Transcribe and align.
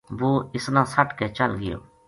وہ 0.19 0.31
اس 0.55 0.65
نا 0.75 0.83
سَٹ 0.93 1.09
کے 1.17 1.27
چل 1.37 1.51
گیو 1.61 1.77